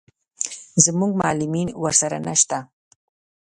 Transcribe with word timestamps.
زموږ 0.85 1.11
معلمین 1.21 1.67
ورسره 1.83 2.17
نه 2.25 2.33
شته. 2.41 2.59